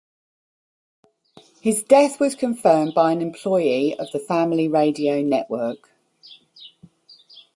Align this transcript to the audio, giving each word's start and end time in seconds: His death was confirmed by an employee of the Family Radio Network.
His 1.61 1.83
death 1.83 2.19
was 2.19 2.33
confirmed 2.33 2.95
by 2.95 3.11
an 3.11 3.21
employee 3.21 3.95
of 3.99 4.09
the 4.11 4.17
Family 4.17 4.67
Radio 4.67 5.21
Network. 5.21 5.91